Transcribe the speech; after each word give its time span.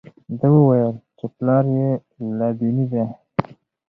ده 0.39 0.47
وویل 0.55 0.93
چې 1.17 1.25
پلار 1.35 1.65
یې 1.77 1.89
لادیني 2.39 2.85
دی. 2.91 3.03